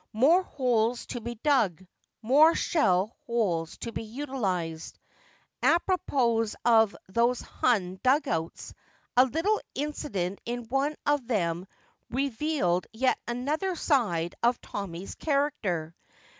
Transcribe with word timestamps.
More 0.13 0.41
holes 0.41 1.05
to 1.05 1.21
be 1.21 1.35
dug— 1.35 1.85
more 2.23 2.55
shell 2.55 3.15
holes 3.27 3.77
to 3.81 3.91
be 3.91 4.01
utilised. 4.01 4.97
Apropos 5.61 6.53
of 6.65 6.95
those 7.07 7.41
Hun 7.41 7.99
dug 8.01 8.27
outs, 8.27 8.73
a 9.15 9.25
little 9.27 9.61
incident 9.75 10.41
in 10.43 10.63
one 10.69 10.95
of 11.05 11.27
them 11.27 11.67
re 12.09 12.31
vealed 12.31 12.85
yet 12.91 13.19
another 13.27 13.75
side 13.75 14.33
of 14.41 14.59
Tommy's 14.59 15.13
character. 15.13 15.93